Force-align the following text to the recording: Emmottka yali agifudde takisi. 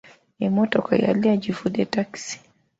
Emmottka 0.45 0.93
yali 1.03 1.25
agifudde 1.35 1.83
takisi. 1.93 2.37